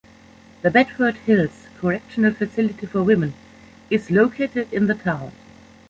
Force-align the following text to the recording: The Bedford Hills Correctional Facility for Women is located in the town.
The 0.63 0.71
Bedford 0.71 1.15
Hills 1.27 1.67
Correctional 1.79 2.33
Facility 2.33 2.87
for 2.87 3.03
Women 3.03 3.35
is 3.91 4.09
located 4.09 4.73
in 4.73 4.87
the 4.87 4.95
town. 4.95 5.31